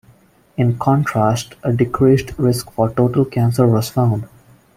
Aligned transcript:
In 0.57 0.79
contrast, 0.79 1.53
a 1.61 1.71
decreased 1.71 2.31
risk 2.39 2.71
for 2.71 2.89
total 2.91 3.23
cancer 3.23 3.67
was 3.67 3.89
found. 3.89 4.27